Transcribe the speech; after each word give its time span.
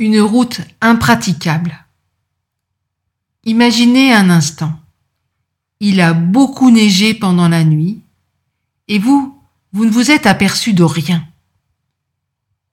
Une 0.00 0.18
route 0.22 0.62
impraticable. 0.80 1.84
Imaginez 3.44 4.14
un 4.14 4.30
instant. 4.30 4.72
Il 5.78 6.00
a 6.00 6.14
beaucoup 6.14 6.70
neigé 6.70 7.12
pendant 7.12 7.50
la 7.50 7.64
nuit, 7.64 8.00
et 8.88 8.98
vous, 8.98 9.38
vous 9.74 9.84
ne 9.84 9.90
vous 9.90 10.10
êtes 10.10 10.24
aperçu 10.24 10.72
de 10.72 10.84
rien. 10.84 11.22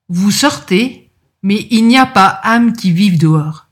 Vous 0.08 0.30
sortez, 0.30 1.10
mais 1.42 1.68
il 1.70 1.86
n'y 1.86 1.98
a 1.98 2.06
pas 2.06 2.40
âme 2.44 2.72
qui 2.72 2.92
vive 2.92 3.18
dehors. 3.18 3.66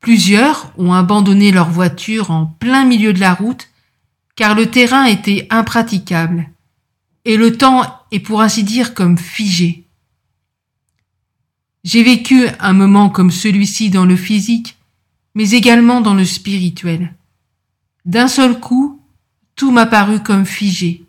Plusieurs 0.00 0.70
ont 0.76 0.92
abandonné 0.92 1.50
leur 1.50 1.70
voiture 1.70 2.30
en 2.30 2.44
plein 2.44 2.84
milieu 2.84 3.14
de 3.14 3.20
la 3.20 3.32
route, 3.32 3.70
car 4.36 4.54
le 4.54 4.70
terrain 4.70 5.06
était 5.06 5.46
impraticable, 5.48 6.50
et 7.24 7.38
le 7.38 7.56
temps 7.56 8.00
est 8.12 8.20
pour 8.20 8.42
ainsi 8.42 8.64
dire 8.64 8.92
comme 8.92 9.16
figé. 9.16 9.83
J'ai 11.84 12.02
vécu 12.02 12.48
un 12.60 12.72
moment 12.72 13.10
comme 13.10 13.30
celui-ci 13.30 13.90
dans 13.90 14.06
le 14.06 14.16
physique, 14.16 14.78
mais 15.34 15.50
également 15.50 16.00
dans 16.00 16.14
le 16.14 16.24
spirituel. 16.24 17.14
D'un 18.06 18.28
seul 18.28 18.58
coup, 18.58 19.02
tout 19.54 19.70
m'a 19.70 19.84
paru 19.84 20.22
comme 20.22 20.46
figé, 20.46 21.04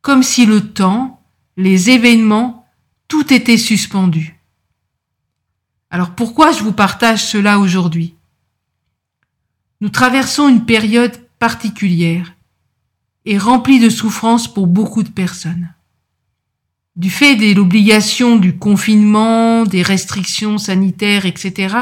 comme 0.00 0.22
si 0.22 0.46
le 0.46 0.72
temps, 0.72 1.22
les 1.58 1.90
événements, 1.90 2.66
tout 3.08 3.32
était 3.32 3.58
suspendu. 3.58 4.40
Alors 5.90 6.14
pourquoi 6.14 6.52
je 6.52 6.62
vous 6.62 6.72
partage 6.72 7.24
cela 7.24 7.58
aujourd'hui? 7.58 8.14
Nous 9.82 9.90
traversons 9.90 10.48
une 10.48 10.64
période 10.64 11.16
particulière 11.38 12.34
et 13.26 13.36
remplie 13.36 13.80
de 13.80 13.90
souffrances 13.90 14.52
pour 14.52 14.66
beaucoup 14.66 15.02
de 15.02 15.10
personnes. 15.10 15.74
Du 17.00 17.08
fait 17.08 17.34
de 17.34 17.54
l'obligation 17.54 18.36
du 18.36 18.58
confinement, 18.58 19.64
des 19.64 19.80
restrictions 19.80 20.58
sanitaires, 20.58 21.24
etc., 21.24 21.74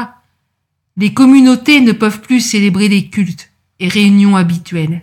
les 0.95 1.13
communautés 1.13 1.81
ne 1.81 1.91
peuvent 1.91 2.21
plus 2.21 2.39
célébrer 2.39 2.87
les 2.87 3.09
cultes 3.09 3.51
et 3.81 3.89
réunions 3.89 4.37
habituelles. 4.37 5.01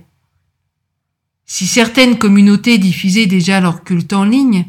Si 1.45 1.67
certaines 1.67 2.17
communautés 2.17 2.78
diffusaient 2.78 3.27
déjà 3.27 3.61
leurs 3.61 3.84
cultes 3.84 4.14
en 4.14 4.25
ligne, 4.25 4.64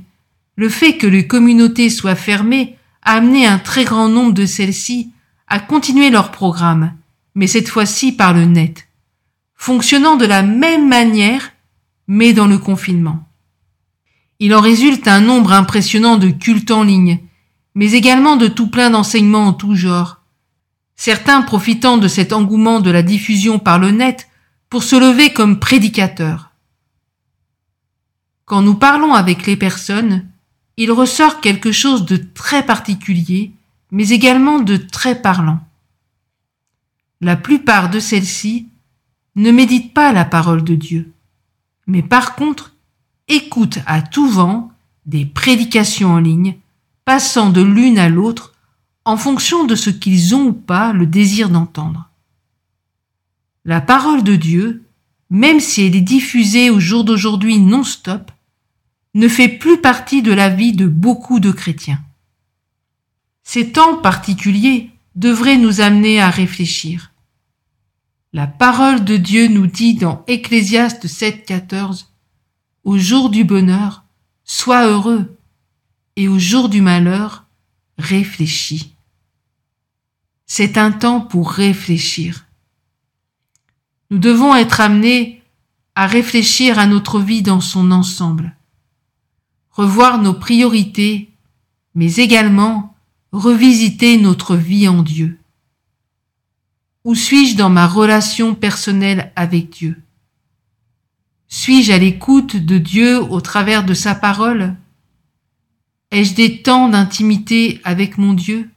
le 0.58 0.68
fait 0.68 0.98
que 0.98 1.08
les 1.08 1.28
communautés 1.28 1.90
soient 1.90 2.16
fermées 2.16 2.76
a 3.02 3.14
amené 3.14 3.48
un 3.48 3.58
très 3.58 3.86
grand 3.86 4.10
nombre 4.10 4.34
de 4.34 4.46
celles-ci 4.46 5.12
à 5.48 5.62
continuer 5.62 6.10
leur 6.10 6.32
programme, 6.32 6.92
mais 7.36 7.48
cette 7.48 7.70
fois-ci 7.70 8.12
par 8.12 8.34
le 8.34 8.44
net, 8.44 8.90
fonctionnant 9.56 10.18
de 10.18 10.26
la 10.26 10.44
même 10.44 10.90
manière, 10.90 11.54
mais 12.06 12.34
dans 12.34 12.48
le 12.48 12.58
confinement. 12.58 13.27
Il 14.40 14.54
en 14.54 14.62
résulte 14.62 15.08
un 15.08 15.22
nombre 15.22 15.52
impressionnant 15.52 16.18
de 16.18 16.30
cultes 16.30 16.72
en 16.72 16.84
ligne, 16.84 17.20
mais 17.74 17.94
également 17.94 18.36
de 18.36 18.48
tout 18.48 18.70
plein 18.70 18.90
d'enseignements 18.90 19.48
en 19.48 19.54
tout 19.54 19.76
genre. 19.76 20.22
Certains 20.96 21.42
profitant 21.42 21.98
de 21.98 22.08
cet 22.08 22.34
engouement 22.34 22.80
de 22.80 22.92
la 22.92 23.04
diffusion 23.04 23.60
par 23.60 23.80
le 23.80 23.92
net 23.92 24.28
pour 24.70 24.84
se 24.84 24.96
lever 24.96 25.34
comme 25.34 25.60
prédicateurs. 25.60 26.52
Quand 28.46 28.62
nous 28.62 28.76
parlons 28.76 29.14
avec 29.14 29.46
les 29.46 29.58
personnes, 29.58 30.26
il 30.78 30.92
ressort 30.92 31.42
quelque 31.42 31.72
chose 31.72 32.06
de 32.06 32.18
très 32.18 32.66
particulier, 32.66 33.52
mais 33.92 34.10
également 34.10 34.60
de 34.60 34.78
très 34.78 35.22
parlant. 35.22 35.60
La 37.20 37.36
plupart 37.36 37.90
de 37.90 38.00
celles-ci 38.00 38.68
ne 39.36 39.52
méditent 39.52 39.94
pas 39.94 40.14
la 40.14 40.26
parole 40.26 40.64
de 40.64 40.76
Dieu, 40.76 41.12
mais 41.88 42.04
par 42.04 42.36
contre 42.36 42.74
écoutent 43.28 43.80
à 43.86 44.02
tout 44.02 44.30
vent 44.30 44.72
des 45.06 45.26
prédications 45.26 46.12
en 46.12 46.20
ligne, 46.20 46.58
passant 47.06 47.50
de 47.50 47.62
l'une 47.62 48.00
à 48.00 48.10
l'autre 48.10 48.54
en 49.06 49.16
fonction 49.16 49.64
de 49.64 49.76
ce 49.76 49.90
qu'ils 49.90 50.36
ont 50.36 50.48
ou 50.48 50.54
pas 50.54 50.92
le 50.92 51.06
désir 51.06 51.50
d'entendre. 51.50 52.10
La 53.64 53.82
parole 53.82 54.24
de 54.24 54.36
Dieu, 54.36 54.84
même 55.30 55.60
si 55.60 55.86
elle 55.86 55.96
est 55.96 56.02
diffusée 56.02 56.70
au 56.70 56.80
jour 56.80 57.04
d'aujourd'hui 57.04 57.60
non-stop, 57.60 58.32
ne 59.14 59.28
fait 59.28 59.50
plus 59.50 59.80
partie 59.80 60.22
de 60.22 60.32
la 60.32 60.50
vie 60.50 60.74
de 60.74 60.88
beaucoup 60.88 61.40
de 61.40 61.52
chrétiens. 61.52 62.02
Ces 63.44 63.72
temps 63.72 63.96
particuliers 63.98 64.92
devraient 65.16 65.58
nous 65.58 65.82
amener 65.82 66.22
à 66.22 66.30
réfléchir. 66.30 67.12
La 68.34 68.46
parole 68.46 69.06
de 69.06 69.18
Dieu 69.18 69.48
nous 69.48 69.68
dit 69.68 69.96
dans 69.96 70.24
Ecclésiaste 70.28 71.08
7.14 71.08 72.08
au 72.88 72.98
jour 72.98 73.30
du 73.30 73.44
bonheur, 73.44 74.06
sois 74.46 74.88
heureux, 74.88 75.38
et 76.16 76.30
au 76.30 76.40
jour 76.40 76.70
du 76.70 76.80
malheur, 76.80 77.46
réfléchis. 77.98 78.96
C'est 80.46 80.78
un 80.78 80.94
temps 80.94 81.20
pour 81.20 81.52
réfléchir. 81.52 82.46
Nous 84.10 84.20
devons 84.20 84.56
être 84.56 84.80
amenés 84.80 85.44
à 85.96 86.08
réfléchir 86.08 86.80
à 86.80 86.88
notre 86.88 87.20
vie 87.20 87.42
dans 87.42 87.60
son 87.60 87.92
ensemble, 87.92 88.56
revoir 89.70 90.22
nos 90.22 90.34
priorités, 90.34 91.30
mais 91.94 92.16
également 92.16 92.96
revisiter 93.34 94.18
notre 94.18 94.56
vie 94.56 94.88
en 94.88 95.04
Dieu. 95.04 95.38
Où 97.04 97.16
suis-je 97.16 97.58
dans 97.58 97.70
ma 97.70 97.86
relation 97.86 98.56
personnelle 98.56 99.34
avec 99.36 99.72
Dieu? 99.72 100.02
Suis-je 101.48 101.94
à 101.94 101.98
l'écoute 101.98 102.58
de 102.58 102.78
Dieu 102.78 103.22
au 103.22 103.42
travers 103.42 103.86
de 103.86 103.94
sa 103.94 104.16
parole? 104.16 104.76
Ai-je 106.12 106.36
des 106.36 106.62
temps 106.62 106.90
d'intimité 106.90 107.80
avec 107.84 108.18
mon 108.18 108.34
Dieu? 108.34 108.70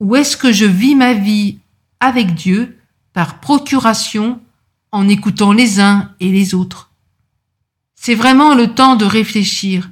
Ou 0.00 0.16
est-ce 0.16 0.36
que 0.36 0.52
je 0.52 0.64
vis 0.64 0.94
ma 0.94 1.14
vie 1.14 1.58
avec 2.00 2.34
Dieu 2.34 2.78
par 3.12 3.40
procuration 3.40 4.40
en 4.90 5.08
écoutant 5.08 5.52
les 5.52 5.80
uns 5.80 6.12
et 6.20 6.30
les 6.30 6.54
autres? 6.54 6.90
C'est 7.94 8.14
vraiment 8.14 8.54
le 8.54 8.74
temps 8.74 8.96
de 8.96 9.04
réfléchir 9.04 9.90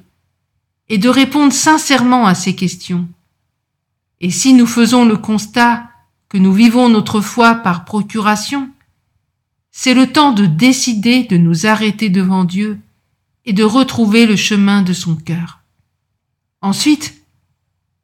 et 0.88 0.98
de 0.98 1.08
répondre 1.08 1.52
sincèrement 1.52 2.26
à 2.26 2.34
ces 2.34 2.56
questions. 2.56 3.08
Et 4.20 4.30
si 4.30 4.52
nous 4.52 4.66
faisons 4.66 5.04
le 5.04 5.16
constat 5.16 5.88
que 6.28 6.36
nous 6.36 6.52
vivons 6.52 6.88
notre 6.88 7.20
foi 7.20 7.54
par 7.54 7.84
procuration, 7.84 8.68
c'est 9.82 9.94
le 9.94 10.12
temps 10.12 10.32
de 10.32 10.44
décider 10.44 11.24
de 11.24 11.38
nous 11.38 11.64
arrêter 11.64 12.10
devant 12.10 12.44
Dieu 12.44 12.78
et 13.46 13.54
de 13.54 13.64
retrouver 13.64 14.26
le 14.26 14.36
chemin 14.36 14.82
de 14.82 14.92
son 14.92 15.16
cœur. 15.16 15.60
Ensuite, 16.60 17.24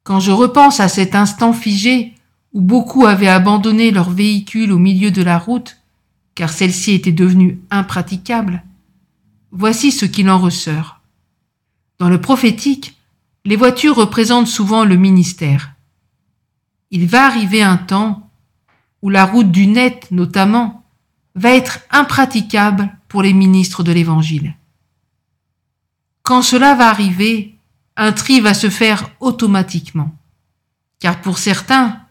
quand 0.01 0.19
je 0.19 0.31
repense 0.31 0.79
à 0.79 0.87
cet 0.87 1.13
instant 1.13 1.53
figé 1.53 2.15
où 2.51 2.61
beaucoup 2.61 3.05
avaient 3.05 3.27
abandonné 3.27 3.91
leur 3.91 4.09
véhicule 4.09 4.71
au 4.71 4.79
milieu 4.79 5.11
de 5.11 5.21
la 5.21 5.37
route, 5.37 5.77
car 6.33 6.49
celle-ci 6.49 6.93
était 6.93 7.11
devenue 7.11 7.61
impraticable, 7.69 8.63
voici 9.51 9.91
ce 9.91 10.05
qu'il 10.05 10.31
en 10.31 10.39
ressort. 10.39 11.01
Dans 11.99 12.09
le 12.09 12.19
prophétique, 12.19 12.97
les 13.45 13.55
voitures 13.55 13.97
représentent 13.97 14.47
souvent 14.47 14.83
le 14.83 14.95
ministère. 14.95 15.73
Il 16.89 17.05
va 17.05 17.27
arriver 17.27 17.61
un 17.61 17.77
temps 17.77 18.31
où 19.03 19.11
la 19.11 19.25
route 19.25 19.51
du 19.51 19.67
net, 19.67 20.07
notamment, 20.09 20.76
va 21.37 21.51
être 21.51 21.79
impraticable 21.91 22.91
pour 23.07 23.21
les 23.21 23.33
ministres 23.33 23.83
de 23.83 23.91
l'Évangile. 23.91 24.55
Quand 26.23 26.41
cela 26.41 26.75
va 26.75 26.89
arriver, 26.89 27.55
un 27.95 28.11
tri 28.11 28.41
va 28.41 28.53
se 28.53 28.69
faire 28.69 29.09
automatiquement. 29.19 30.13
Car 30.99 31.21
pour 31.21 31.37
certains, 31.37 32.01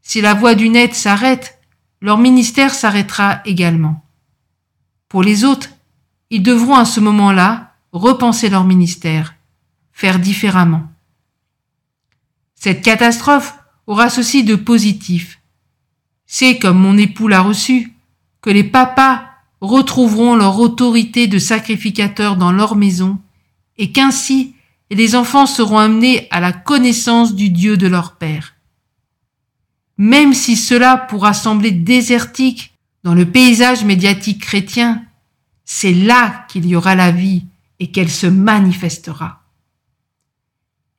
si 0.00 0.20
la 0.20 0.32
voie 0.32 0.54
du 0.54 0.68
net 0.68 0.94
s'arrête, 0.94 1.60
leur 2.00 2.18
ministère 2.18 2.72
s'arrêtera 2.72 3.42
également. 3.44 4.04
Pour 5.08 5.22
les 5.22 5.44
autres, 5.44 5.70
ils 6.30 6.42
devront 6.42 6.76
à 6.76 6.84
ce 6.84 7.00
moment-là 7.00 7.74
repenser 7.92 8.48
leur 8.48 8.64
ministère, 8.64 9.34
faire 9.92 10.20
différemment. 10.20 10.84
Cette 12.54 12.82
catastrophe 12.82 13.54
aura 13.86 14.08
ceci 14.08 14.44
de 14.44 14.54
positif. 14.54 15.40
C'est 16.26 16.58
comme 16.58 16.78
mon 16.78 16.96
époux 16.96 17.26
l'a 17.26 17.40
reçu, 17.40 17.97
que 18.40 18.50
les 18.50 18.64
papas 18.64 19.24
retrouveront 19.60 20.36
leur 20.36 20.58
autorité 20.58 21.26
de 21.26 21.38
sacrificateurs 21.38 22.36
dans 22.36 22.52
leur 22.52 22.76
maison, 22.76 23.18
et 23.76 23.92
qu'ainsi 23.92 24.54
les 24.90 25.14
enfants 25.14 25.46
seront 25.46 25.78
amenés 25.78 26.28
à 26.30 26.40
la 26.40 26.52
connaissance 26.52 27.34
du 27.34 27.50
Dieu 27.50 27.76
de 27.76 27.86
leur 27.86 28.16
Père. 28.16 28.54
Même 29.98 30.32
si 30.32 30.56
cela 30.56 30.96
pourra 30.96 31.34
sembler 31.34 31.72
désertique 31.72 32.72
dans 33.04 33.14
le 33.14 33.30
paysage 33.30 33.84
médiatique 33.84 34.40
chrétien, 34.40 35.04
c'est 35.64 35.92
là 35.92 36.46
qu'il 36.48 36.66
y 36.66 36.76
aura 36.76 36.94
la 36.94 37.10
vie 37.10 37.44
et 37.80 37.90
qu'elle 37.90 38.10
se 38.10 38.26
manifestera. 38.26 39.42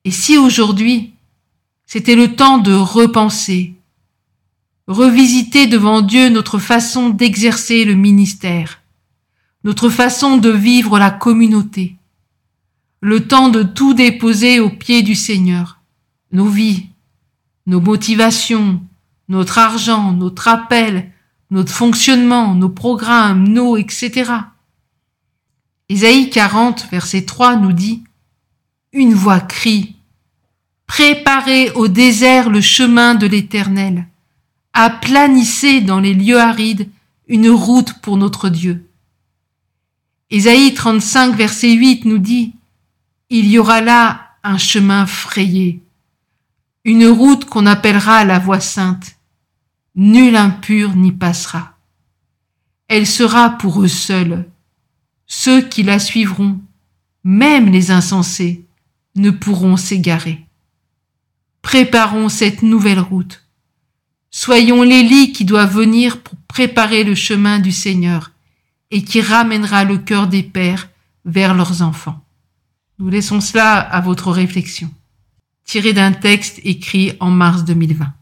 Et 0.06 0.12
si 0.12 0.38
aujourd'hui, 0.38 1.14
c'était 1.86 2.16
le 2.16 2.36
temps 2.36 2.60
de 2.60 2.74
repenser, 2.74 3.79
revisiter 4.90 5.68
devant 5.68 6.02
Dieu 6.02 6.30
notre 6.30 6.58
façon 6.58 7.10
d'exercer 7.10 7.86
le 7.86 7.94
ministère, 7.94 8.82
notre 9.64 9.90
façon 9.90 10.38
de 10.38 10.50
vivre 10.50 10.98
la 10.98 11.12
communauté, 11.12 11.96
le 13.00 13.28
temps 13.28 13.50
de 13.50 13.64
tout 13.64 13.94
déposer 13.94 14.60
aux 14.60 14.72
pieds 14.72 15.04
du 15.04 15.16
Seigneur, 15.16 15.80
nos 16.32 16.48
vies, 16.48 16.88
nos 17.68 17.80
motivations, 17.80 18.82
notre 19.30 19.60
argent, 19.60 20.12
notre 20.12 20.48
appel, 20.48 21.12
notre 21.52 21.72
fonctionnement, 21.72 22.56
nos 22.56 22.70
programmes, 22.70 23.48
nos, 23.48 23.78
etc. 23.78 24.32
Ésaïe 25.88 26.32
40, 26.32 26.88
verset 26.92 27.26
3 27.26 27.58
nous 27.58 27.74
dit, 27.74 28.04
Une 28.92 29.14
voix 29.14 29.40
crie, 29.40 29.96
Préparez 30.88 31.70
au 31.76 31.88
désert 31.88 32.50
le 32.50 32.62
chemin 32.62 33.14
de 33.14 33.28
l'Éternel, 33.28 34.09
aplanissez 34.80 35.82
dans 35.82 36.00
les 36.00 36.14
lieux 36.14 36.40
arides 36.40 36.90
une 37.28 37.50
route 37.50 37.92
pour 38.02 38.16
notre 38.16 38.48
Dieu. 38.48 38.90
Ésaïe 40.30 40.74
35, 40.74 41.36
verset 41.36 41.74
8 41.74 42.06
nous 42.06 42.18
dit, 42.18 42.54
Il 43.30 43.48
y 43.48 43.60
aura 43.60 43.82
là 43.82 44.30
un 44.42 44.58
chemin 44.58 45.06
frayé, 45.06 45.84
une 46.86 47.08
route 47.08 47.44
qu'on 47.44 47.66
appellera 47.66 48.24
la 48.24 48.40
voie 48.40 48.62
sainte. 48.62 49.18
Nul 49.96 50.38
impur 50.38 50.96
n'y 50.96 51.12
passera. 51.12 51.78
Elle 52.88 53.06
sera 53.06 53.50
pour 53.50 53.84
eux 53.84 53.90
seuls. 53.90 54.50
Ceux 55.28 55.62
qui 55.62 55.84
la 55.84 56.00
suivront, 56.00 56.58
même 57.26 57.70
les 57.70 57.92
insensés, 57.92 58.66
ne 59.16 59.30
pourront 59.30 59.76
s'égarer. 59.76 60.46
Préparons 61.62 62.30
cette 62.30 62.62
nouvelle 62.62 63.02
route. 63.02 63.44
Soyons 64.32 64.84
les 64.84 65.04
lits 65.04 65.32
qui 65.32 65.46
doivent 65.46 65.76
venir 65.76 66.22
pour 66.22 66.36
préparer 66.48 67.04
le 67.04 67.16
chemin 67.16 67.60
du 67.60 67.72
Seigneur 67.72 68.32
et 68.92 69.04
qui 69.04 69.22
ramènera 69.22 69.84
le 69.84 69.98
cœur 69.98 70.28
des 70.28 70.44
pères 70.44 70.90
vers 71.26 71.54
leurs 71.54 71.82
enfants. 71.82 72.24
Nous 73.00 73.10
laissons 73.10 73.42
cela 73.42 73.78
à 73.78 74.02
votre 74.02 74.32
réflexion, 74.32 74.92
tiré 75.64 75.94
d'un 75.94 76.12
texte 76.12 76.60
écrit 76.64 77.14
en 77.20 77.32
mars 77.32 77.64
2020. 77.64 78.14